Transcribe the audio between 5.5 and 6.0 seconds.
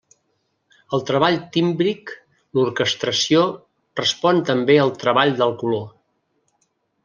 color.